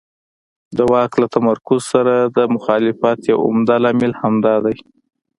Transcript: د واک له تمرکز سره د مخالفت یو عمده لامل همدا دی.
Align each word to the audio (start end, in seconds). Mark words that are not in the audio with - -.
د 0.77 0.79
واک 0.91 1.13
له 1.21 1.27
تمرکز 1.35 1.81
سره 1.93 2.13
د 2.37 2.39
مخالفت 2.55 3.19
یو 3.31 3.37
عمده 3.47 3.75
لامل 3.83 4.13
همدا 4.21 4.55
دی. 4.65 4.77